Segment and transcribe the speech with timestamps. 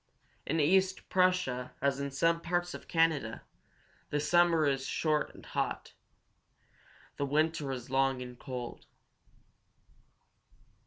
[0.47, 3.43] In East Prussia, as in some parts of Canada,
[4.09, 5.93] the summer is short and hot;
[7.17, 8.87] the winter long and cold.